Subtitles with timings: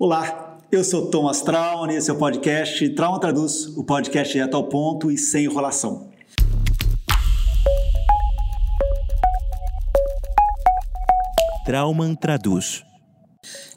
[0.00, 4.56] Olá, eu sou Thomas Trauma e esse é o podcast Trauma Traduz, o podcast direto
[4.56, 6.08] ao ponto e sem enrolação.
[11.64, 12.84] Trauman Traduz.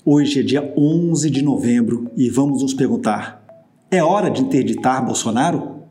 [0.06, 3.44] Hoje é dia 11 de novembro e vamos nos perguntar:
[3.90, 5.86] é hora de interditar Bolsonaro?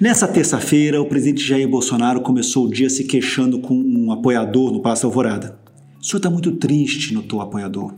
[0.00, 4.80] Nessa terça-feira, o presidente Jair Bolsonaro começou o dia se queixando com um apoiador no
[4.80, 5.60] Palácio Alvorada.
[6.00, 7.92] O senhor está muito triste, notou o apoiador.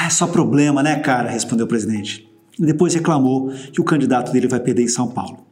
[0.00, 1.28] Ah, é só problema, né, cara?
[1.28, 2.30] respondeu o presidente.
[2.56, 5.44] E depois reclamou que o candidato dele vai perder em São Paulo.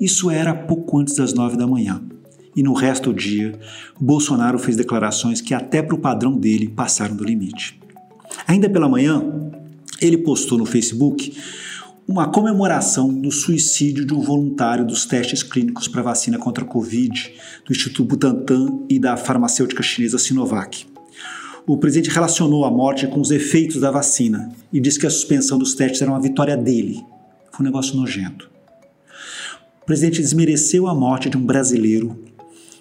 [0.00, 2.02] Isso era pouco antes das nove da manhã.
[2.56, 3.52] E no resto do dia,
[4.00, 7.78] Bolsonaro fez declarações que, até para o padrão dele, passaram do limite.
[8.46, 9.22] Ainda pela manhã,
[10.00, 11.36] ele postou no Facebook
[12.08, 17.34] uma comemoração do suicídio de um voluntário dos testes clínicos para vacina contra a Covid
[17.66, 20.93] do Instituto Butantan e da farmacêutica chinesa Sinovac
[21.66, 25.58] o presidente relacionou a morte com os efeitos da vacina e disse que a suspensão
[25.58, 27.02] dos testes era uma vitória dele.
[27.50, 28.50] Foi um negócio nojento.
[29.82, 32.18] O presidente desmereceu a morte de um brasileiro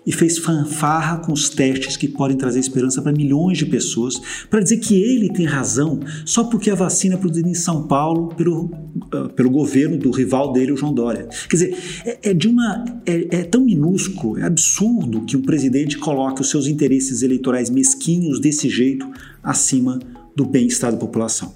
[0.06, 4.62] e fez fanfarra com os testes que podem trazer esperança para milhões de pessoas, para
[4.62, 8.66] dizer que ele tem razão só porque a vacina é produzida em São Paulo pelo,
[8.66, 11.28] uh, pelo governo do rival dele, o João Dória.
[11.50, 15.98] Quer dizer, é, é de uma é, é, tão minúsculo, é absurdo que um presidente
[15.98, 19.10] coloque os seus interesses eleitorais mesquinhos desse jeito
[19.42, 20.00] acima
[20.36, 21.54] do bem-estar da população.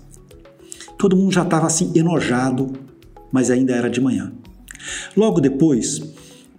[0.98, 2.74] Todo mundo já estava assim enojado,
[3.32, 4.32] mas ainda era de manhã.
[5.16, 6.02] Logo depois,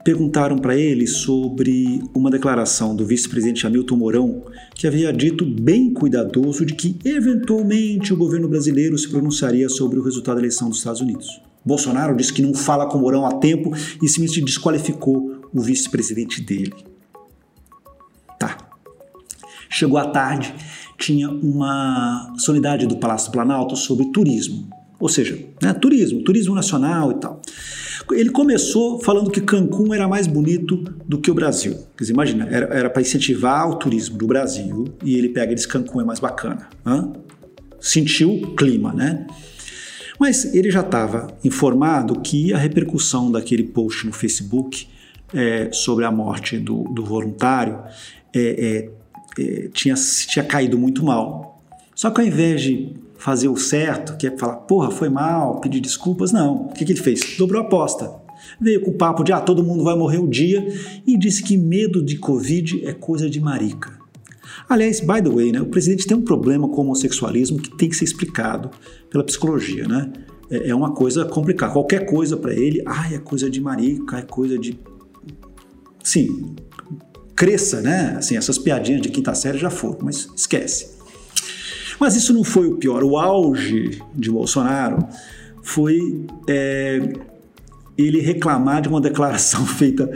[0.09, 4.42] perguntaram para ele sobre uma declaração do vice-presidente Hamilton Mourão,
[4.75, 10.03] que havia dito bem cuidadoso de que eventualmente o governo brasileiro se pronunciaria sobre o
[10.03, 11.42] resultado da eleição dos Estados Unidos.
[11.62, 13.70] Bolsonaro disse que não fala com Mourão a tempo
[14.03, 16.72] e simplesmente desqualificou o vice-presidente dele.
[18.39, 18.56] Tá.
[19.69, 20.55] Chegou à tarde,
[20.97, 27.12] tinha uma solenidade do Palácio do Planalto sobre turismo, ou seja, né, turismo, turismo nacional
[27.12, 27.41] e tal.
[28.10, 30.76] Ele começou falando que Cancún era mais bonito
[31.06, 31.75] do que o Brasil.
[31.97, 35.66] Quer dizer, imagina, era para incentivar o turismo do Brasil e ele pega e diz
[35.66, 36.69] Cancún é mais bacana.
[36.87, 37.12] Hã?
[37.78, 39.26] Sentiu o clima, né?
[40.19, 44.88] Mas ele já estava informado que a repercussão daquele post no Facebook
[45.32, 47.78] é, sobre a morte do, do voluntário
[48.34, 48.91] é,
[49.38, 51.62] é, é tinha, tinha caído muito mal.
[51.94, 55.81] Só que ao invés de fazer o certo, que é falar, porra, foi mal, pedir
[55.81, 56.33] desculpas.
[56.33, 56.67] Não.
[56.67, 57.37] O que, que ele fez?
[57.37, 58.11] Dobrou a aposta.
[58.61, 60.67] Veio com o papo de, ah, todo mundo vai morrer um dia
[61.06, 63.99] e disse que medo de Covid é coisa de marica.
[64.69, 67.89] Aliás, by the way, né, o presidente tem um problema com o homossexualismo que tem
[67.89, 68.71] que ser explicado
[69.11, 70.12] pela psicologia, né?
[70.50, 71.73] É, é uma coisa complicada.
[71.73, 74.79] Qualquer coisa para ele, ah, é coisa de marica, é coisa de.
[76.03, 76.55] Sim,
[77.35, 78.17] cresça, né?
[78.19, 80.97] Assim, essas piadinhas de quinta série já foram, mas esquece.
[81.98, 83.03] Mas isso não foi o pior.
[83.03, 85.06] O auge de Bolsonaro
[85.62, 87.12] foi é,
[87.97, 90.10] ele reclamar de uma declaração feita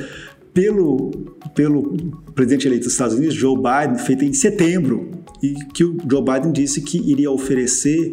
[0.54, 1.10] pelo,
[1.54, 1.96] pelo
[2.34, 5.10] presidente eleito dos Estados Unidos, Joe Biden, feita em setembro,
[5.42, 8.12] e que o Joe Biden disse que iria oferecer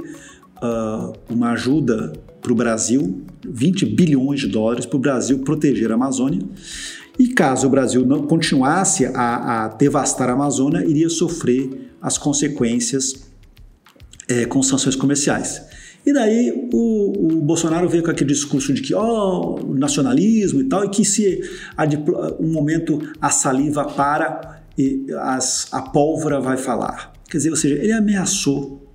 [0.64, 5.96] uh, uma ajuda para o Brasil, 20 bilhões de dólares para o Brasil proteger a
[5.96, 6.42] Amazônia.
[7.18, 13.29] E caso o Brasil não continuasse a, a devastar a Amazônia, iria sofrer as consequências
[14.30, 15.62] é, com sanções comerciais.
[16.06, 20.64] E daí o, o, Bolsonaro veio com aquele discurso de que, ó, oh, nacionalismo e
[20.66, 21.42] tal, e que se
[21.76, 21.86] a,
[22.40, 27.12] um momento a saliva para e as, a pólvora vai falar.
[27.30, 28.88] Quer dizer, ou seja, ele ameaçou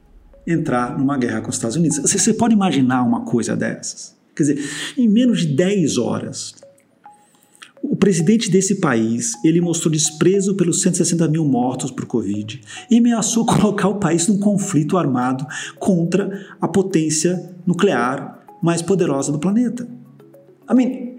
[0.47, 1.99] entrar numa guerra com os Estados Unidos.
[1.99, 4.15] Você, você pode imaginar uma coisa dessas?
[4.35, 6.55] Quer dizer, em menos de 10 horas,
[7.87, 13.45] o presidente desse país, ele mostrou desprezo pelos 160 mil mortos por Covid e ameaçou
[13.47, 15.47] colocar o país num conflito armado
[15.79, 19.87] contra a potência nuclear mais poderosa do planeta.
[20.71, 21.17] I mean,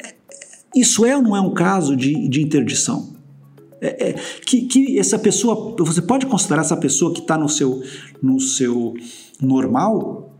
[0.75, 3.13] isso é ou não é um caso de, de interdição?
[3.79, 4.13] É, é,
[4.45, 7.83] que, que essa pessoa, você pode considerar essa pessoa que está no seu,
[8.21, 8.95] no seu
[9.39, 10.33] normal?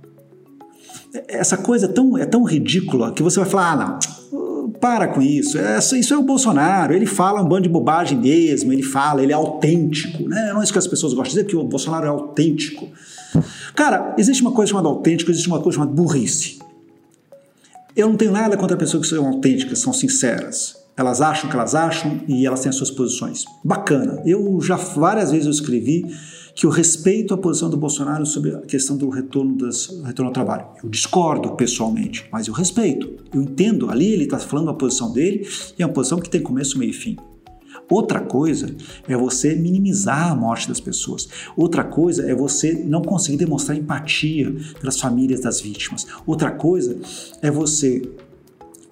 [1.27, 4.44] Essa coisa é tão, é tão ridícula que você vai falar, ah, não,
[4.79, 5.57] para com isso.
[5.57, 6.93] É, isso é o Bolsonaro.
[6.93, 8.71] Ele fala um bando de bobagem mesmo.
[8.71, 10.27] Ele fala, ele é autêntico.
[10.27, 10.51] Né?
[10.53, 12.87] Não é isso que as pessoas gostam de dizer, que o Bolsonaro é autêntico.
[13.75, 16.59] Cara, existe uma coisa chamada autêntico, existe uma coisa chamada burrice.
[17.95, 20.75] Eu não tenho nada contra pessoas que são autênticas, são sinceras.
[20.97, 23.45] Elas acham o que elas acham e elas têm as suas posições.
[23.63, 24.21] Bacana.
[24.25, 26.05] Eu já várias vezes eu escrevi
[26.55, 30.33] que eu respeito a posição do Bolsonaro sobre a questão do retorno, das, retorno ao
[30.33, 30.65] trabalho.
[30.81, 33.13] Eu discordo pessoalmente, mas eu respeito.
[33.33, 35.45] Eu entendo, ali ele está falando a posição dele
[35.77, 37.17] e é uma posição que tem começo, meio e fim.
[37.89, 38.73] Outra coisa
[39.07, 41.27] é você minimizar a morte das pessoas.
[41.57, 46.07] Outra coisa é você não conseguir demonstrar empatia pelas famílias das vítimas.
[46.25, 46.97] Outra coisa
[47.41, 48.01] é você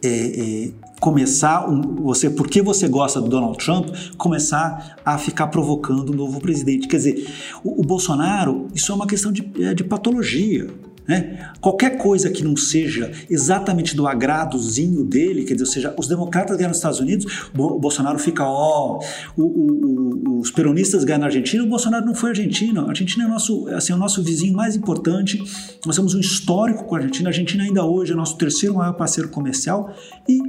[0.03, 0.71] é, é,
[1.03, 1.67] começar,
[2.01, 6.87] você, porque você gosta do Donald Trump, começar a ficar provocando o um novo presidente.
[6.87, 7.27] Quer dizer,
[7.61, 10.65] o, o, Bolsonaro, isso é uma questão de, é, de patologia.
[11.05, 11.51] Né?
[11.59, 16.55] Qualquer coisa que não seja exatamente do agradozinho dele, quer dizer, ou seja, os democratas
[16.55, 19.01] ganham nos Estados Unidos, o Bolsonaro fica, ó,
[19.35, 22.85] o, o, os peronistas ganham na Argentina, o Bolsonaro não foi argentino.
[22.85, 25.43] A Argentina é nosso, assim, é o nosso vizinho mais importante.
[25.85, 27.27] Nós temos um histórico com a Argentina.
[27.27, 29.93] A Argentina ainda hoje é nosso terceiro maior parceiro comercial
[30.29, 30.39] e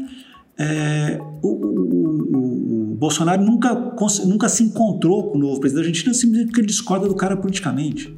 [0.58, 3.74] é, o, o, o, Bolsonaro nunca,
[4.24, 7.36] nunca se encontrou com o novo presidente da Argentina simplesmente porque ele discorda do cara
[7.36, 8.14] politicamente.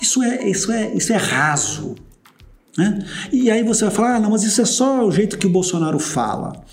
[0.00, 1.94] Isso é, isso é, isso é raso.
[2.76, 2.98] Né?
[3.32, 5.50] E aí você vai falar, ah, não, mas isso é só o jeito que o
[5.50, 6.64] Bolsonaro fala.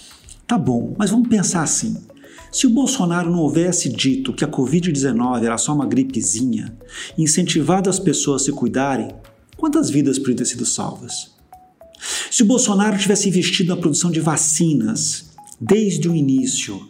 [0.48, 1.98] Tá bom, mas vamos pensar assim.
[2.52, 6.76] Se o Bolsonaro não houvesse dito que a Covid-19 era só uma gripezinha,
[7.18, 9.10] incentivado as pessoas a se cuidarem,
[9.56, 11.32] quantas vidas poderiam ter sido salvas?
[12.30, 16.82] Se o Bolsonaro tivesse investido na produção de vacinas desde o início,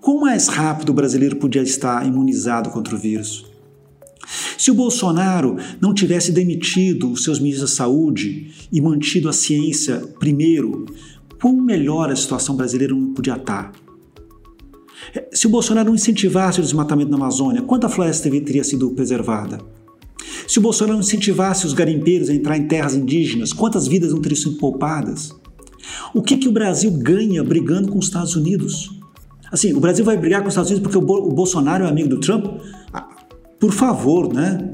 [0.00, 3.44] quão mais rápido o brasileiro podia estar imunizado contra o vírus?
[4.56, 9.98] Se o Bolsonaro não tivesse demitido os seus ministros da saúde e mantido a ciência
[10.20, 10.86] primeiro,
[11.40, 13.72] quão melhor a situação brasileira não podia estar?
[15.32, 19.58] Se o Bolsonaro não incentivasse o desmatamento na Amazônia, quanta floresta teria sido preservada?
[20.52, 24.38] Se o Bolsonaro incentivasse os garimpeiros a entrar em terras indígenas, quantas vidas não teriam
[24.38, 25.34] sido poupadas?
[26.12, 29.00] O que, que o Brasil ganha brigando com os Estados Unidos?
[29.50, 32.20] Assim, o Brasil vai brigar com os Estados Unidos porque o, Bolsonaro é amigo do
[32.20, 32.60] Trump?
[33.58, 34.70] Por favor, né?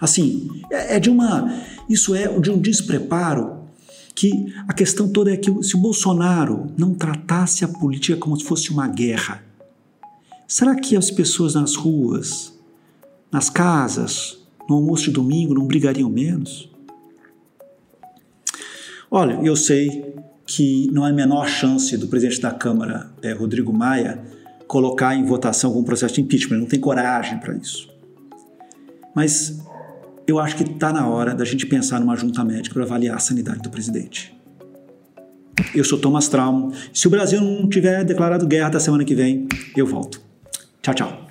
[0.00, 1.54] Assim, é, é de uma.
[1.90, 3.64] Isso é de um despreparo
[4.14, 8.44] que a questão toda é que se o Bolsonaro não tratasse a política como se
[8.44, 9.44] fosse uma guerra,
[10.46, 12.58] será que as pessoas nas ruas,
[13.30, 14.37] nas casas,
[14.68, 16.70] no almoço de domingo não brigariam menos?
[19.10, 20.14] Olha, eu sei
[20.46, 24.22] que não há a menor chance do presidente da Câmara, é, Rodrigo Maia,
[24.66, 27.88] colocar em votação algum processo de impeachment, ele não tem coragem para isso.
[29.14, 29.58] Mas
[30.26, 33.18] eu acho que está na hora da gente pensar numa junta médica para avaliar a
[33.18, 34.38] sanidade do presidente.
[35.74, 36.70] Eu sou Thomas Traum.
[36.92, 40.20] Se o Brasil não tiver declarado guerra da semana que vem, eu volto.
[40.82, 41.27] Tchau, tchau.